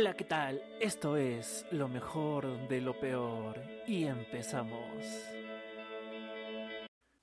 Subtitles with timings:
[0.00, 0.62] Hola, ¿qué tal?
[0.80, 5.04] Esto es lo mejor de lo peor y empezamos.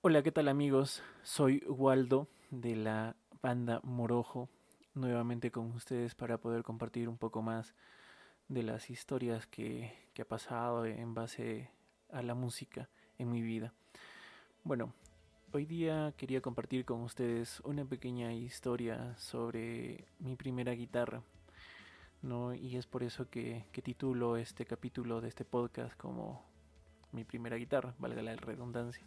[0.01, 1.01] Hola, ¿qué tal amigos?
[1.23, 4.49] Soy Waldo de la banda Morojo,
[4.93, 7.75] nuevamente con ustedes para poder compartir un poco más
[8.49, 11.69] de las historias que, que ha pasado en base
[12.11, 13.73] a la música en mi vida.
[14.65, 14.91] Bueno,
[15.53, 21.23] hoy día quería compartir con ustedes una pequeña historia sobre mi primera guitarra
[22.25, 22.53] ¿no?
[22.53, 26.43] Y es por eso que, titulo este capítulo de este podcast como
[27.11, 29.05] mi primera guitarra, valga la redundancia.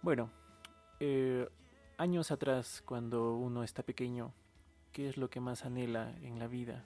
[0.00, 0.30] Bueno,
[0.98, 1.48] eh,
[1.98, 4.32] años atrás, cuando uno está pequeño,
[4.92, 6.84] ¿qué es lo que más anhela en la vida?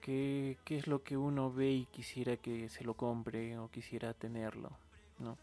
[0.00, 4.70] ¿Qué, es lo que uno ve y quisiera que se lo compre o quisiera tenerlo?
[5.18, 5.36] ¿no?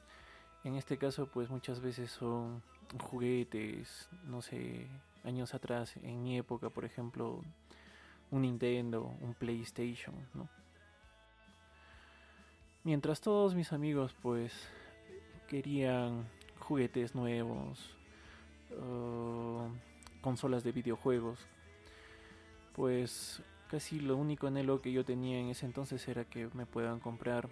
[0.64, 2.64] En este caso, pues muchas veces son
[3.04, 4.88] juguetes, no sé,
[5.24, 7.44] años atrás, en mi época, por ejemplo,
[8.32, 10.50] un Nintendo, un PlayStation, ¿no?
[12.84, 14.54] Mientras todos mis amigos pues
[15.48, 16.28] querían
[16.60, 17.96] juguetes nuevos,
[18.72, 19.68] uh,
[20.22, 21.40] consolas de videojuegos,
[22.76, 27.00] pues casi lo único anhelo que yo tenía en ese entonces era que me puedan
[27.00, 27.50] comprar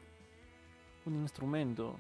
[1.06, 1.96] un instrumento.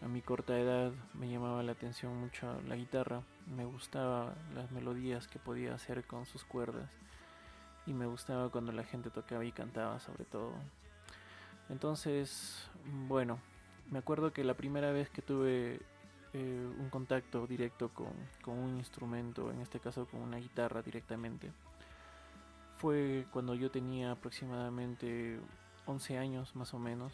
[0.00, 5.28] A mi corta edad me llamaba la atención mucho la guitarra, me gustaba las melodías
[5.28, 6.90] que podía hacer con sus cuerdas
[7.86, 10.52] y me gustaba cuando la gente tocaba y cantaba sobre todo.
[11.68, 12.68] Entonces,
[13.08, 13.38] bueno,
[13.90, 15.80] me acuerdo que la primera vez que tuve
[16.32, 21.50] eh, un contacto directo con, con, un instrumento, en este caso con una guitarra directamente,
[22.76, 25.38] fue cuando yo tenía aproximadamente
[25.86, 27.12] 11 años más o menos,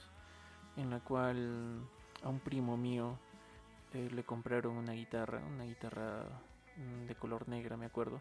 [0.76, 1.80] en la cual
[2.22, 3.18] a un primo mío
[3.94, 6.24] eh, le compraron una guitarra, una guitarra
[6.76, 8.20] mm, de color negra me acuerdo.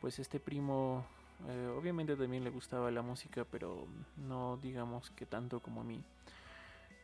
[0.00, 1.06] Pues este primo
[1.48, 3.86] eh, obviamente también le gustaba la música, pero
[4.16, 6.02] no digamos que tanto como a mí.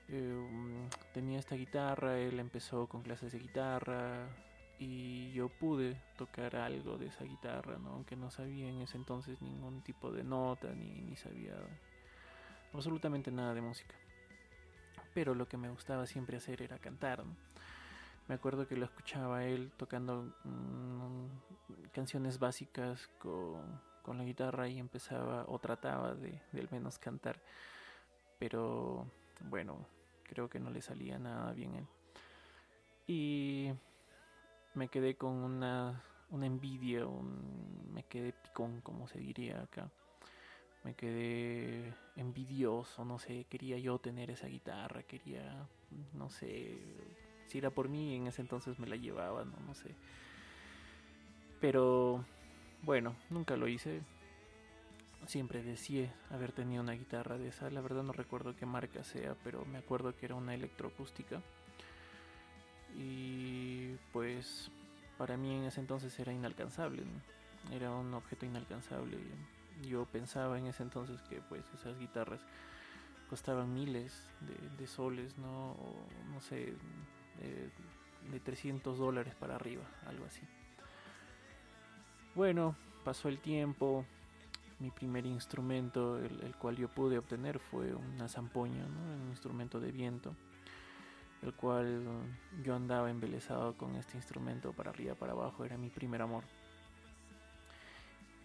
[0.09, 4.27] Eh, tenía esta guitarra, él empezó con clases de guitarra
[4.79, 7.91] y yo pude tocar algo de esa guitarra, ¿no?
[7.91, 11.57] aunque no sabía en ese entonces ningún tipo de nota ni, ni sabía
[12.73, 13.95] absolutamente nada de música.
[15.15, 17.25] Pero lo que me gustaba siempre hacer era cantar.
[18.29, 24.79] Me acuerdo que lo escuchaba él tocando mm, canciones básicas con con la guitarra y
[24.79, 27.39] empezaba o trataba de, al menos cantar.
[28.39, 29.07] Pero
[29.51, 29.87] bueno,
[30.23, 31.87] creo que no le salía nada bien él.
[33.07, 33.71] Y
[34.73, 37.07] me quedé con una, envidia,
[37.93, 39.91] me quedé picón, como se diría acá.
[40.85, 45.69] Me quedé envidioso, no sé, quería yo tener esa guitarra, quería,
[46.15, 46.79] no sé,
[47.47, 49.95] si era por mí en ese entonces me la llevaba, no, no sé.
[51.61, 52.25] Pero
[52.83, 54.03] bueno, nunca lo hice.
[55.27, 57.71] Siempre deseé haber tenido una guitarra de esa.
[57.71, 61.43] La verdad no recuerdo qué marca sea, pero me acuerdo que era una electroacústica.
[62.97, 64.71] Y pues
[65.19, 67.03] para mí en ese entonces era inalcanzable.
[67.73, 69.19] Era un objeto inalcanzable.
[69.87, 72.41] Yo pensaba en ese entonces que pues esas guitarras
[73.29, 74.27] costaban miles
[74.79, 75.73] de, soles, ¿no?
[75.73, 76.75] O no sé,
[77.39, 77.71] de,
[78.31, 80.41] de 300 dólares para arriba, algo así.
[82.39, 84.05] Bueno, pasó el tiempo.
[84.79, 90.37] Mi primer instrumento, el, cual yo pude obtener, fue una zampoña, un instrumento de viento,
[91.43, 92.05] el cual
[92.63, 96.45] yo andaba embelesado con este instrumento para arriba, para abajo, era mi primer amor.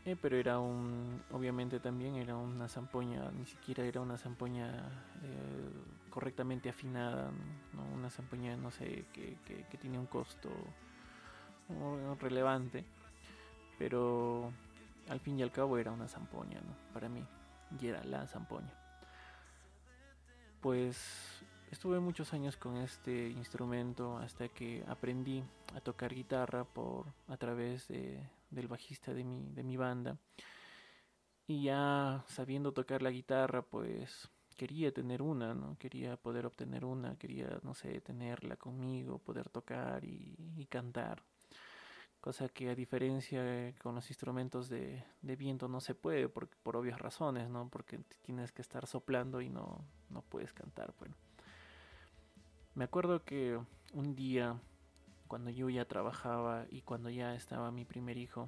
[0.05, 4.69] Eh, pero era un, obviamente también era una zampoña, ni siquiera era una zampoña
[5.21, 7.29] eh, correctamente afinada,
[7.95, 10.49] una zampoña, no sé, que, que, que tiene un costo
[12.19, 12.85] relevante
[13.83, 14.49] pero
[15.09, 16.73] al fin y al cabo era una zampoña, ¿no?
[16.93, 17.21] Para mí,
[17.77, 18.73] y era la zampoña.
[20.61, 25.43] Pues estuve muchos años con este instrumento hasta que aprendí
[25.75, 30.17] a tocar guitarra por a través de, del bajista de mi, de mi banda.
[31.45, 35.77] Y ya sabiendo tocar la guitarra, pues quería tener una, ¿no?
[35.77, 41.21] Quería poder obtener una, quería, no sé, tenerla conmigo, poder tocar y cantar
[42.23, 46.97] cosa que a diferencia con los instrumentos de, viento no se puede por, por, obvias
[46.97, 47.67] razones, ¿no?
[47.67, 51.15] Porque tienes que estar soplando y no, no puedes cantar, bueno.
[52.75, 53.59] Me acuerdo que
[53.91, 54.57] un día,
[55.27, 58.47] cuando yo ya trabajaba y cuando ya estaba mi primer hijo,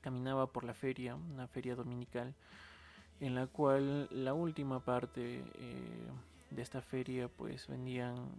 [0.00, 2.36] caminaba por la feria, una feria dominical,
[3.18, 6.06] en la cual la última parte eh,
[6.50, 8.30] de esta feria pues vendían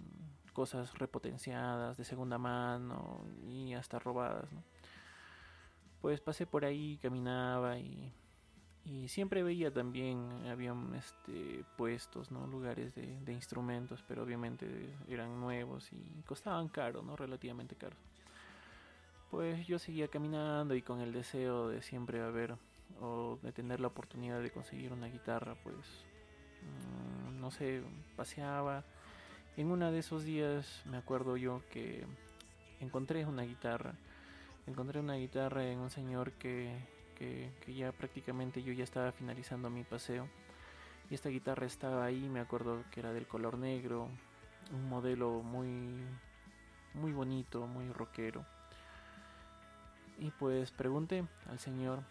[0.58, 4.50] cosas repotenciadas de segunda mano y hasta robadas.
[6.02, 8.12] Pues pasé por ahí, caminaba y
[8.84, 12.48] Y siempre veía también, habían este, puestos, ¿no?
[12.48, 14.66] Lugares de, de instrumentos, pero obviamente
[15.08, 17.16] eran nuevos y costaban caro, ¿no?
[17.16, 18.00] Relativamente caros.
[19.30, 22.56] Pues yo seguía caminando y con el deseo de siempre haber
[23.00, 25.86] o de tener la oportunidad de conseguir una guitarra, pues
[26.64, 27.84] mm, no sé,
[28.16, 28.84] paseaba.
[29.58, 32.06] En uno de esos días me acuerdo yo que
[32.80, 33.96] encontré una guitarra.
[34.68, 36.72] Encontré una guitarra en un señor que,
[37.16, 40.28] que, que ya prácticamente yo ya estaba finalizando mi paseo.
[41.10, 44.10] Y esta guitarra estaba ahí, me acuerdo que era del color negro,
[44.72, 46.02] un modelo muy
[46.94, 48.46] muy bonito, muy rockero.
[50.20, 52.04] Y pues pregunté al señor,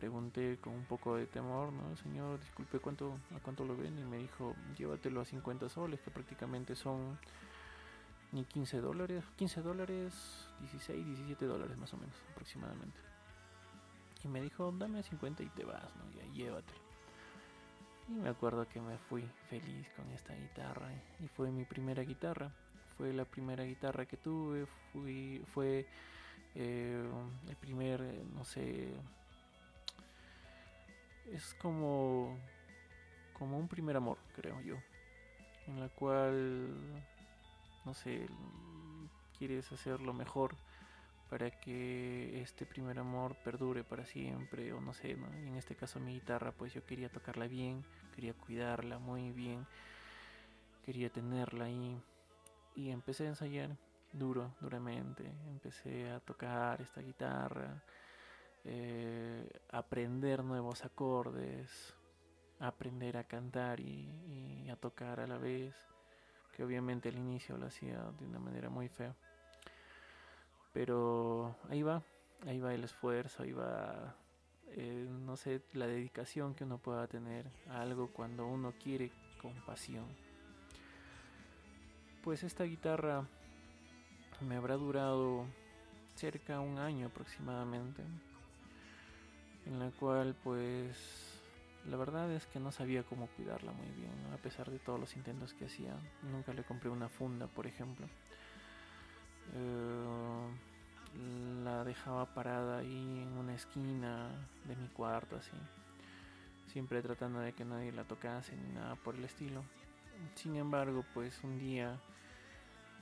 [0.00, 1.94] pregunté con un poco de temor, ¿no?
[1.98, 3.98] Señor, disculpe, ¿cuánto, ¿a cuánto lo ven?
[3.98, 7.18] Y me dijo, llévatelo a 50 soles, que prácticamente son
[8.32, 10.14] ni 15 dólares, 15 dólares,
[10.60, 12.98] 16, 17 dólares más o menos aproximadamente.
[14.24, 16.10] Y me dijo, dame 50 y te vas, ¿no?
[16.12, 16.80] Ya llévatelo.
[18.08, 20.88] Y me acuerdo que me fui feliz con esta guitarra
[21.22, 22.50] y fue mi primera guitarra.
[22.96, 25.86] Fue la primera guitarra que tuve, fui, fue
[26.54, 27.04] eh,
[27.48, 28.00] el primer,
[28.34, 28.94] no sé,
[31.32, 32.38] es como,
[33.32, 34.76] como un primer amor, creo yo,
[35.66, 37.02] en la cual,
[37.84, 38.26] no sé,
[39.38, 40.56] quieres hacer lo mejor
[41.28, 46.14] para que este primer amor perdure para siempre o no sé, en este caso mi
[46.14, 47.84] guitarra pues yo quería tocarla bien,
[48.14, 49.64] quería cuidarla muy bien,
[50.84, 52.02] quería tenerla ahí
[52.74, 53.76] y empecé a ensayar
[54.12, 55.24] duro, duramente.
[55.48, 57.82] Empecé a tocar esta guitarra,
[58.64, 61.94] eh, aprender nuevos acordes,
[62.58, 65.74] aprender a cantar y, a tocar a la vez,
[66.52, 69.14] que obviamente al inicio lo hacía de una manera muy fea.
[70.72, 72.02] Pero ahí va,
[72.46, 74.14] ahí va el esfuerzo, ahí va,
[74.68, 79.10] eh, no sé, la dedicación que uno pueda tener a algo cuando uno quiere
[79.40, 80.06] con pasión.
[82.22, 83.26] Pues esta guitarra
[84.40, 85.46] me habrá durado
[86.14, 88.02] cerca un año aproximadamente,
[89.66, 91.30] en la cual pues
[91.88, 95.16] la verdad es que no sabía cómo cuidarla muy bien, a pesar de todos los
[95.16, 95.94] intentos que hacía.
[96.30, 98.06] Nunca le compré una funda, por ejemplo.
[99.54, 100.48] Eh,
[101.64, 104.28] la dejaba parada ahí en una esquina
[104.64, 105.56] de mi cuarto, así.
[106.68, 109.64] Siempre tratando de que nadie la tocase ni nada por el estilo.
[110.34, 111.98] Sin embargo, pues un día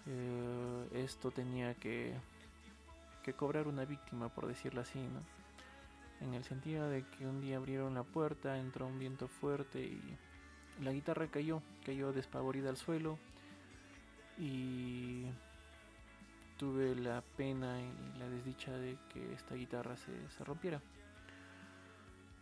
[0.07, 2.15] eh, esto tenía que,
[3.25, 5.38] que cobrar una víctima, por decirlo así, ¿no?
[6.21, 10.01] En el sentido de que un día abrieron la puerta, entró un viento fuerte y
[10.83, 13.19] la guitarra cayó, cayó despavorida al suelo
[14.37, 15.27] y
[16.57, 20.81] tuve la pena y la desdicha de que esta guitarra se, se rompiera.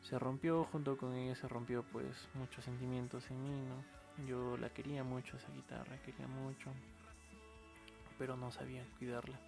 [0.02, 4.26] Se rompió, junto con ella se rompió pues muchos sentimientos en mí, ¿no?
[4.26, 6.70] Yo la quería mucho esa guitarra, quería mucho
[8.18, 9.38] pero no sabía cuidarla.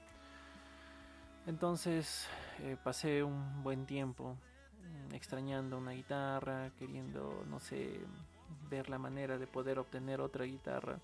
[1.49, 2.29] Entonces
[2.59, 4.37] eh, pasé un buen tiempo
[4.83, 8.01] mm, extrañando una guitarra, queriendo, no sé,
[8.69, 11.01] ver la manera de poder obtener otra guitarra.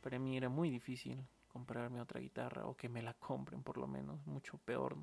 [0.00, 3.88] Para mí era muy difícil comprarme otra guitarra o que me la compren por lo
[3.88, 4.96] menos, mucho peor.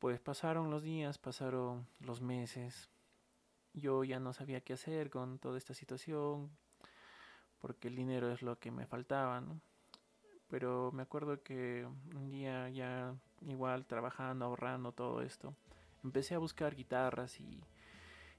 [0.00, 2.90] Pues pasaron los días, pasaron los meses.
[3.72, 6.50] Yo ya no sabía qué hacer con toda esta situación
[7.58, 9.62] porque el dinero es lo que me faltaba, ¿no?
[10.50, 13.14] Pero me acuerdo que un día ya
[13.46, 15.54] igual trabajando, ahorrando todo esto,
[16.04, 17.62] empecé a buscar guitarras y,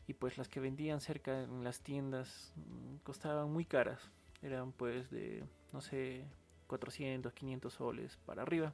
[0.08, 5.10] y pues las que vendían cerca en las tiendas mm, costaban muy caras, eran pues
[5.10, 6.25] de, no sé,
[6.68, 8.74] 400, 500 soles para arriba.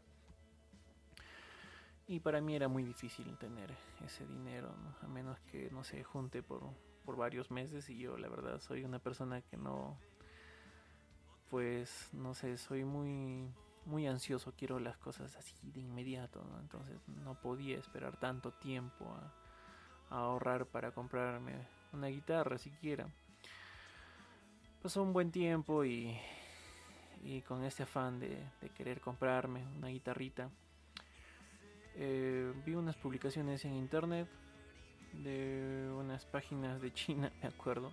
[2.09, 3.69] Y para mí era muy difícil tener
[4.05, 6.61] ese dinero, a menos que no se junte por,
[7.03, 9.97] por varios meses y yo la verdad soy una persona que no,
[11.49, 13.49] pues no sé, soy muy
[13.85, 20.15] muy ansioso, quiero las cosas así de inmediato, entonces no podía esperar tanto tiempo a,
[20.15, 21.53] a, ahorrar para comprarme
[21.93, 23.07] una guitarra siquiera.
[24.83, 26.19] Pasó un buen tiempo y,
[27.23, 30.49] y con este afán de, de, querer comprarme una guitarrita,
[31.95, 34.27] eh, vi unas publicaciones en internet
[35.13, 37.91] de unas páginas de China, me acuerdo,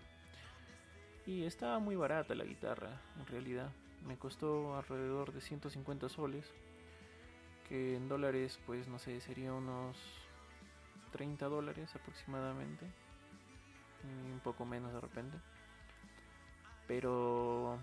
[1.26, 3.70] y estaba muy barata la guitarra, en realidad.
[4.06, 6.44] Me costó alrededor de 150 soles.
[7.68, 9.96] Que en dólares, pues no sé, sería unos
[11.12, 12.84] 30 dólares aproximadamente.
[14.04, 15.38] Y un poco menos de repente.
[16.86, 17.78] Pero...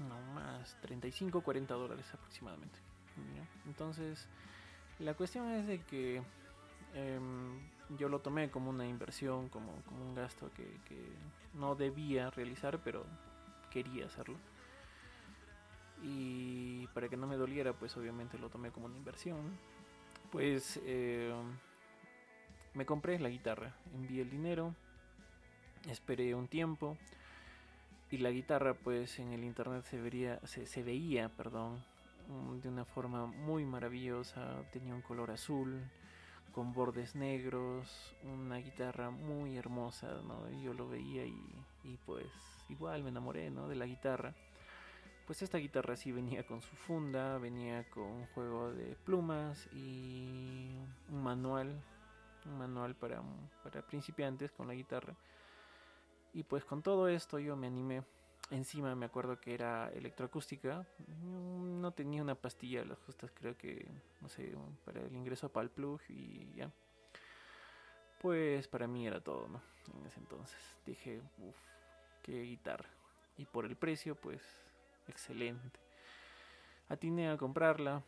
[0.00, 2.78] No más, 35 40 dólares aproximadamente.
[3.64, 4.26] Entonces,
[4.98, 6.20] la cuestión es de que
[6.94, 7.60] em,
[7.90, 11.02] yo lo tomé como una inversión, como, como un gasto que, que
[11.54, 13.04] no debía realizar, pero
[13.70, 14.36] quería hacerlo.
[16.02, 19.58] Y para que no me doliera, pues obviamente lo tomé como una inversión.
[20.30, 21.32] Pues eh,
[22.74, 24.74] me compré la guitarra, envié el dinero,
[25.88, 26.96] esperé un tiempo
[28.10, 31.82] y la guitarra pues en el internet se, vería, se, se veía perdón,
[32.62, 35.82] de una forma muy maravillosa, tenía un color azul,
[36.54, 40.48] con bordes negros, una guitarra muy hermosa, ¿no?
[40.62, 41.42] yo lo veía y,
[41.82, 42.26] y, pues
[42.68, 43.68] igual me enamoré, ¿no?
[43.68, 44.34] De la guitarra.
[45.26, 50.76] Pues esta guitarra sí venía con su funda, venía con un juego de plumas y
[51.08, 51.82] un manual,
[52.46, 53.20] un manual para,
[53.64, 55.14] para principiantes con la guitarra.
[56.34, 58.04] Y pues con todo esto yo me animé.
[58.50, 60.86] Encima me acuerdo que era electroacústica.
[61.22, 63.86] Mm, no tenía una pastilla las justas, creo que,
[64.20, 66.70] no sé, para el ingreso para el plug y ya.
[68.20, 69.62] Pues para mí era todo, ¿no?
[69.98, 71.56] En ese entonces dije, uff,
[72.22, 72.88] qué guitarra.
[73.36, 74.42] Y por el precio, pues,
[75.08, 75.80] excelente.
[76.88, 78.02] Atiné a comprarla.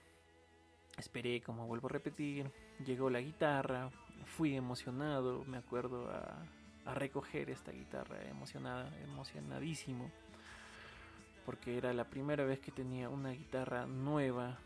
[0.96, 2.50] Esperé, como vuelvo a repetir.
[2.84, 3.90] Llegó la guitarra.
[4.24, 6.46] Fui emocionado, me acuerdo, a,
[6.86, 10.10] a recoger esta guitarra, emocionada, emocionadísimo,
[11.46, 14.58] porque era la primera vez que tenía una guitarra nueva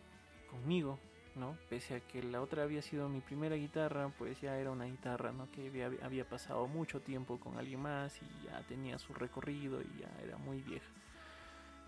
[0.51, 0.99] conmigo,
[1.37, 1.57] ¿no?
[1.69, 5.31] Pese a que la otra había sido mi primera guitarra, pues ya era una guitarra,
[5.31, 5.51] ¿no?
[5.53, 10.11] Que había, pasado mucho tiempo con alguien más y ya tenía su recorrido y ya
[10.25, 10.91] era muy vieja.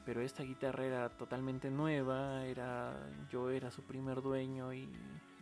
[0.04, 2.94] Pero esta guitarra era totalmente nueva, era
[3.30, 4.82] yo era su primer dueño y,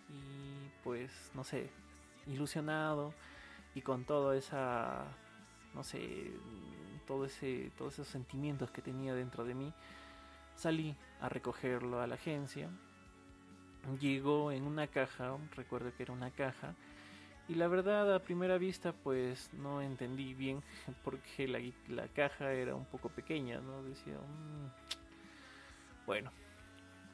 [0.09, 1.71] y pues no sé,
[2.27, 3.15] ilusionado
[3.75, 5.07] y con todo esa
[5.75, 6.31] no sé
[7.11, 9.73] todo ese todos esos sentimientos que tenía dentro de mí.
[10.55, 12.71] Salí a recogerlo a la agencia.
[13.99, 16.77] Llegó en una caja recuerdo que era una caja.
[17.49, 20.63] Y la verdad a primera vista pues no entendí bien
[21.05, 24.69] porque la, la caja era un poco pequeña no decía mmm,
[26.07, 26.31] bueno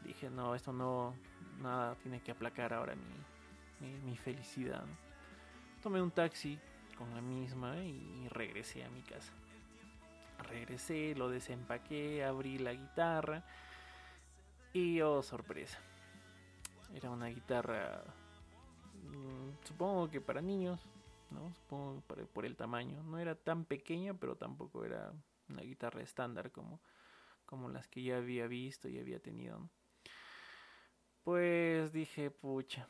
[0.04, 1.14] dije no esto no
[1.62, 2.94] nada tiene que aplacar ahora
[3.80, 4.84] mi, mi, felicidad
[5.82, 6.58] tomé un taxi
[6.98, 9.32] con la misma y regresé a mi casa.
[10.38, 13.44] Regresé, lo desempaqué, abrí la guitarra
[14.72, 15.78] y oh sorpresa.
[16.94, 18.04] Era una guitarra,
[19.04, 20.80] mmm, supongo que para niños,
[21.30, 21.52] ¿no?
[21.54, 23.02] Supongo para, por el tamaño.
[23.02, 25.12] No era tan pequeña, pero tampoco era
[25.48, 26.80] una guitarra estándar como,
[27.44, 29.68] como las que ya había visto y había tenido.
[31.24, 32.88] Pues dije, pucha,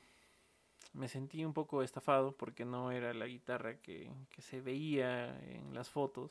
[0.92, 5.74] me sentí un poco estafado porque no era la guitarra que, que se veía en
[5.74, 6.30] las fotos.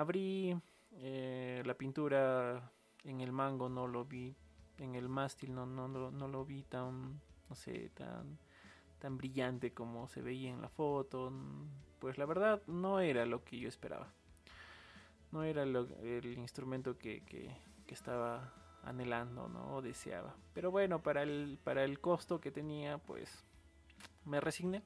[0.00, 0.58] Abrí
[0.92, 2.72] eh, la pintura
[3.04, 4.34] en el mango, no lo vi,
[4.78, 8.38] en el mástil no, no, no, no lo vi tan, no sé, tan,
[8.98, 11.30] tan brillante como se veía en la foto.
[11.98, 14.10] Pues la verdad no era lo que yo esperaba.
[15.32, 17.54] No era lo, el instrumento que, que,
[17.88, 18.54] estaba
[18.84, 19.74] anhelando, ¿no?
[19.74, 20.34] O deseaba.
[20.54, 23.44] Pero bueno, para el, para el costo que tenía, pues
[24.24, 24.82] me resigné.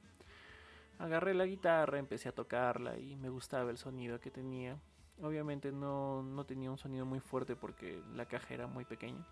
[0.99, 4.77] Agarré la guitarra, empecé a tocarla y me gustaba el sonido que tenía.
[5.21, 9.25] Obviamente no, no tenía un sonido muy fuerte porque la caja era muy pequeña.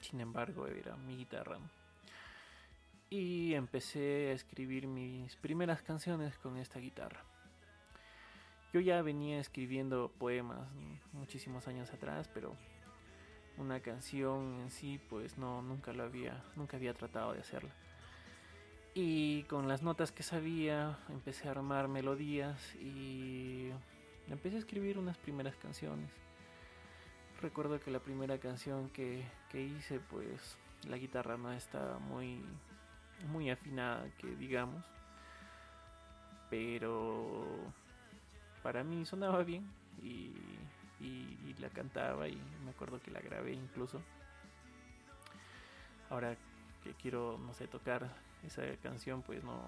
[0.00, 1.58] Sin embargo, era mi guitarra.
[3.08, 7.24] Y empecé a escribir mis primeras canciones con esta guitarra.
[8.72, 10.66] Yo ya venía escribiendo poemas
[11.12, 12.56] muchísimos años atrás, pero
[13.58, 17.74] una canción en sí, pues no, nunca lo había, nunca había tratado de hacerla.
[18.94, 23.70] Y con las notas que sabía, empecé a armar melodías y
[24.28, 26.10] empecé a escribir unas primeras canciones.
[27.40, 30.56] Recuerdo que la primera canción que, que hice, pues
[30.88, 32.40] la guitarra no está muy,
[33.28, 34.84] muy afinada, que digamos.
[36.50, 37.46] Pero
[38.62, 39.66] para mí sonaba bien
[40.02, 40.32] y,
[41.00, 44.00] y, y la cantaba y me acuerdo que la grabé incluso.
[46.10, 46.36] Ahora
[46.84, 48.08] que quiero, no sé, tocar
[48.44, 49.60] esa canción pues no,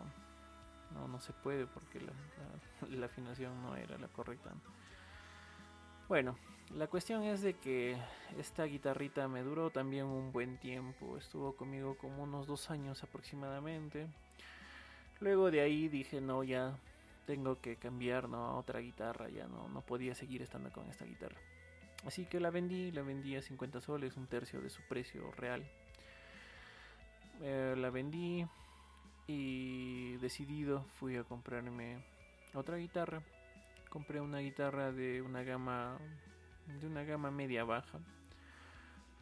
[0.95, 2.01] no, no se puede porque
[2.91, 4.51] la, afinación no era la correcta.
[6.09, 6.37] Bueno,
[6.75, 7.97] la cuestión es de que
[8.39, 14.07] esta guitarrita me duró también un buen tiempo, estuvo conmigo como unos dos años aproximadamente.
[15.21, 16.77] Luego de ahí dije, no, ya
[17.27, 18.37] tengo que cambiar ¿no?
[18.37, 21.37] a otra guitarra, ya no, no podía seguir estando con esta guitarra.
[22.07, 25.65] Así que la vendí, la vendí a 50 soles, un tercio de su precio real.
[27.41, 28.47] Eh, la vendí,
[29.27, 32.05] y decidido fui a comprarme
[32.55, 33.23] otra guitarra.
[33.89, 35.99] Compré una guitarra de una gama
[36.67, 38.01] de una gama media baja.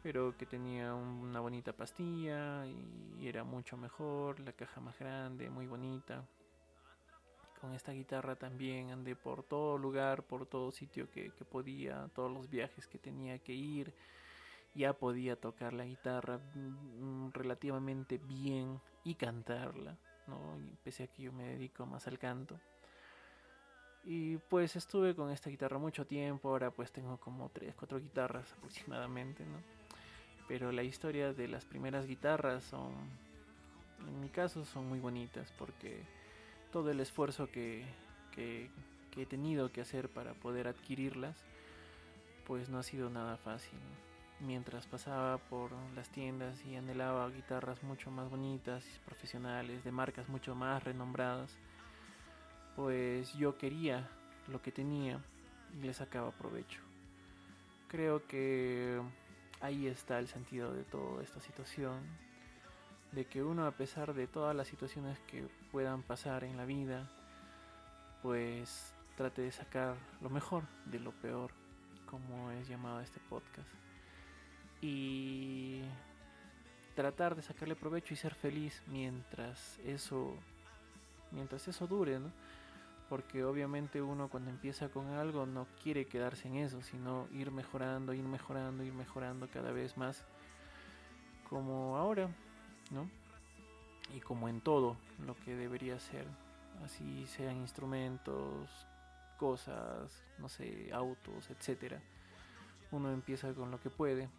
[0.03, 5.67] pero que tenía una bonita pastilla y era mucho mejor, la caja más grande, muy
[5.67, 6.27] bonita.
[7.61, 12.51] Con esta guitarra también andé por todo lugar, por todo sitio que, podía, todos los
[12.51, 13.95] viajes que tenía que ir.
[14.75, 20.59] Ya podía tocar la guitarra mm, relativamente bien y cantarla, ¿no?
[20.83, 22.59] pese a que yo me dedico más al canto.
[24.05, 28.52] Y pues estuve con esta guitarra mucho tiempo, ahora pues tengo como 3, 4 guitarras
[28.52, 29.59] aproximadamente, ¿no?
[30.49, 32.93] Pero la historia de las primeras guitarras son,
[34.00, 36.02] en mi caso, son muy bonitas porque
[36.73, 37.85] todo el esfuerzo que,
[38.35, 38.71] que,
[39.17, 41.37] he tenido que hacer para poder adquirirlas,
[42.47, 43.79] pues no ha sido nada fácil.
[44.43, 50.57] Mientras pasaba por las tiendas y anhelaba guitarras mucho más bonitas, profesionales, de marcas mucho
[50.57, 51.57] más renombradas,
[52.75, 54.09] pues yo quería
[54.49, 55.21] lo que tenía
[55.73, 56.81] y le sacaba provecho.
[57.87, 59.01] Creo que
[59.61, 62.01] ahí está el sentido de toda esta situación,
[63.13, 67.09] de que uno a pesar de todas las situaciones que puedan pasar en la vida,
[68.23, 71.53] pues trate de sacar lo mejor de lo peor,
[72.07, 73.69] como es llamado este podcast.
[74.83, 75.81] Y
[76.95, 80.37] tratar de sacarle provecho y ser feliz mientras eso
[81.31, 82.31] mientras eso dure, ¿no?
[83.12, 88.15] porque obviamente uno cuando empieza con algo no quiere quedarse en eso, sino ir mejorando,
[88.15, 90.25] ir mejorando, ir mejorando cada vez más,
[91.51, 92.31] como ahora,
[92.91, 93.07] ¿no?
[94.17, 94.97] Y como en todo
[95.27, 96.25] lo que debería ser,
[96.87, 98.71] así sean instrumentos,
[99.39, 102.01] cosas, no sé, autos, etcétera.
[102.93, 104.31] Uno empieza con lo que puede,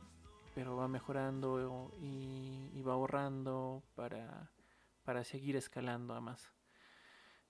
[0.53, 4.51] pero va mejorando y, va ahorrando para,
[5.03, 6.51] para seguir escalando a más.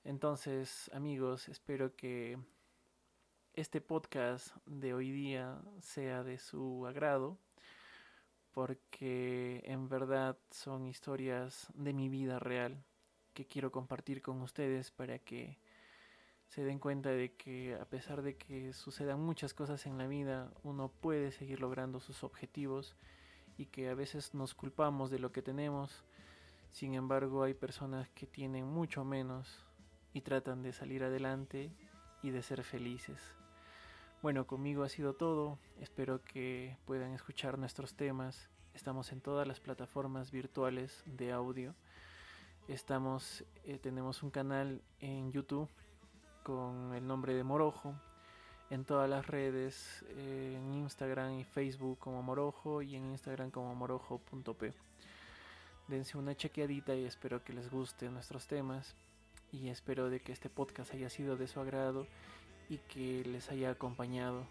[0.03, 2.37] Entonces, amigos, espero que
[3.53, 7.37] este podcast de hoy día sea de su agrado,
[8.51, 12.83] porque en verdad son historias de mi vida real
[13.33, 15.57] que quiero compartir con ustedes para que
[16.53, 20.51] se den cuenta de que a pesar de que sucedan muchas cosas en la vida,
[20.63, 22.95] uno puede seguir logrando sus objetivos
[23.57, 26.03] y que a veces nos culpamos de lo que tenemos.
[26.71, 29.65] Sin embargo, hay personas que tienen mucho menos
[30.13, 31.71] y tratan de salir adelante
[32.21, 33.19] y de ser felices.
[34.21, 35.57] Bueno, conmigo ha sido todo.
[35.81, 38.47] Espero que puedan escuchar nuestros temas.
[38.75, 41.73] Estamos en todas las plataformas virtuales de audio.
[42.67, 45.67] Estamos, eh, tenemos un canal en YouTube
[46.43, 47.95] con el nombre de Morojo.
[48.69, 54.73] En todas las redes, en Instagram y Facebook como Morojo y en Instagram como morojo.p.
[55.87, 58.95] Dense una chequeadita y espero que les gusten nuestros temas
[59.51, 62.07] y espero de que este podcast haya sido de su agrado
[62.69, 64.45] y que les haya acompañado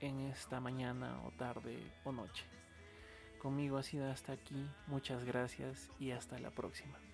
[0.00, 2.44] en esta mañana o tarde o noche.
[3.40, 7.07] Conmigo ha sido hasta aquí, muchas gracias y hasta la próxima.